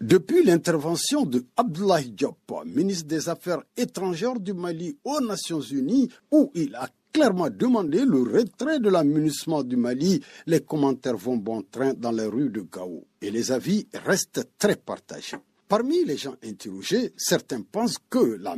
[0.00, 6.50] Depuis l'intervention de Abdoulaye Diop, ministre des Affaires étrangères du Mali aux Nations Unies, où
[6.54, 11.92] il a clairement demandé le retrait de l'amunissement du Mali, les commentaires vont bon train
[11.92, 15.36] dans les rues de Gao et les avis restent très partagés.
[15.70, 18.56] Parmi les gens interrogés, certains pensent que la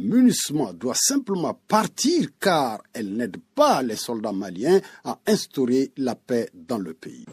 [0.73, 6.79] doit simplement partir car elle n'aide pas les soldats maliens à instaurer la paix dans
[6.79, 7.27] le pays.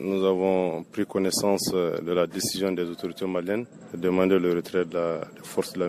[0.00, 4.94] nous avons pris connaissance de la décision des autorités maliennes de demander le retrait de
[4.94, 5.88] la force de la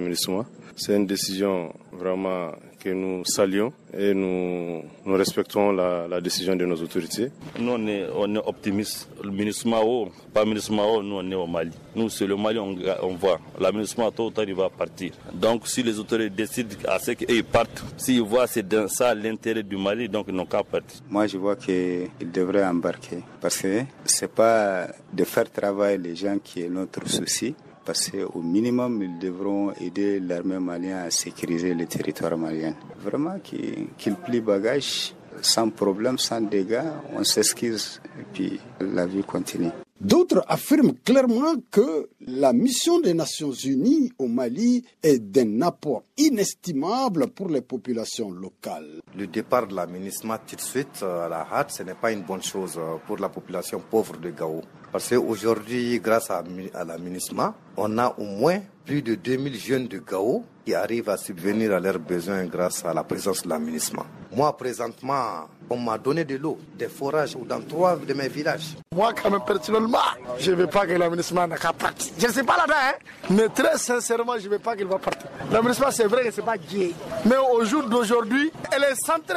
[0.75, 6.65] C'est une décision vraiment que nous saluons et nous, nous respectons la, la, décision de
[6.65, 7.31] nos autorités.
[7.59, 9.09] Nous, on est, on est optimistes.
[9.23, 11.71] Le ministre Mao, pas le ministre Mao, nous, on est au Mali.
[11.95, 13.39] Nous, c'est le Mali, on, on voit.
[13.59, 15.11] La ministre Mao, tôt ou tard, il va partir.
[15.33, 19.63] Donc, si les autorités décident à ce qu'ils partent, s'ils voient c'est dans ça l'intérêt
[19.63, 21.01] du Mali, donc ils n'ont qu'à partir.
[21.09, 26.37] Moi, je vois qu'ils devraient embarquer parce que c'est pas de faire travailler les gens
[26.43, 27.55] qui est notre souci
[27.87, 32.73] parce qu'au minimum, ils devront aider l'armée malienne à sécuriser le territoire malien.
[32.99, 36.81] Vraiment qu'ils plient bagage sans problème, sans dégâts,
[37.15, 39.69] on s'excuse et puis la vie continue.
[40.01, 47.27] D'autres affirment clairement que la mission des Nations Unies au Mali est d'un apport inestimable
[47.27, 48.99] pour les populations locales.
[49.15, 52.11] Le départ de la ministre tout de suite euh, à la hâte, ce n'est pas
[52.11, 54.61] une bonne chose euh, pour la population pauvre de Gao.
[54.91, 56.43] Parce qu'aujourd'hui, grâce à,
[56.85, 61.17] la MINISMA, on a au moins plus de 2000 jeunes de Gao qui arrivent à
[61.17, 64.05] subvenir à leurs besoins grâce à la présence de la MINISMA.
[64.33, 68.75] Moi, présentement, on m'a donné de l'eau, des forages dans trois de mes villages.
[68.93, 69.97] Moi, quand même, personnellement,
[70.39, 72.13] je ne veux pas que la MINISMA n'a qu'à partir.
[72.19, 72.93] Je ne sais pas là-dedans, hein,
[73.29, 75.27] mais très sincèrement, je ne veux pas qu'elle va partir.
[75.51, 76.91] La MINISMA, c'est vrai que ce n'est pas gay.
[77.25, 79.35] Mais au jour d'aujourd'hui, elle est centrée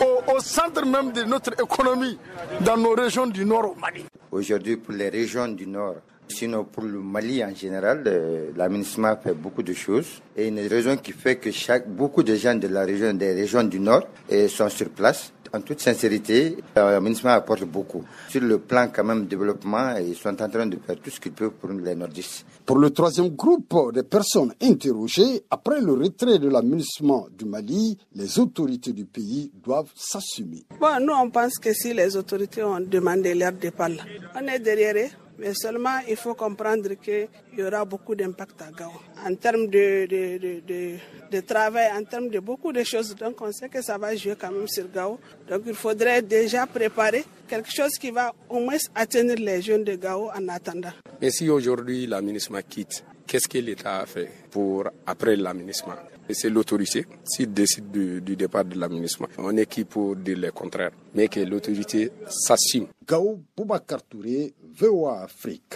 [0.00, 2.18] au, au centre même de notre économie
[2.60, 4.04] dans nos régions du nord au Mali
[4.36, 5.96] aujourd'hui pour les régions du Nord.
[6.28, 10.20] Sinon, pour le Mali en général, euh, l'aménagement fait beaucoup de choses.
[10.36, 13.62] Et une raison qui fait que chaque, beaucoup de gens de la région, des régions
[13.62, 14.02] du Nord
[14.48, 15.32] sont sur place.
[15.52, 18.04] En toute sincérité, l'aménagement apporte beaucoup.
[18.28, 21.32] Sur le plan quand même développement, ils sont en train de faire tout ce qu'ils
[21.32, 22.44] peuvent pour les nordistes.
[22.64, 28.38] Pour le troisième groupe de personnes interrogées, après le retrait de l'aménagement du Mali, les
[28.38, 30.64] autorités du pays doivent s'assumer.
[30.80, 33.90] Bon, nous, on pense que si les autorités ont demandé leur départ,
[34.34, 35.25] on est derrière eux.
[35.38, 38.92] Mais seulement, il faut comprendre qu'il y aura beaucoup d'impact à Gao.
[39.26, 40.96] En termes de, de, de,
[41.30, 43.14] de, travail, en termes de beaucoup de choses.
[43.14, 45.18] Donc, on sait que ça va jouer quand même sur Gao.
[45.48, 49.96] Donc, il faudrait déjà préparer quelque chose qui va au moins atteindre les jeunes de
[49.96, 50.92] Gao en attendant.
[51.20, 55.96] Mais si aujourd'hui la MINISMA quitte, qu'est-ce que l'État a fait pour après la MINISMA
[56.34, 57.06] c'est l'autorité.
[57.24, 60.90] S'il décide du, du, départ de l'aménagement, on est qui pour dire le contraire.
[61.14, 62.88] Mais que l'autorité s'assume.
[63.06, 65.66] Gao Boubacar Touré, Sul, África.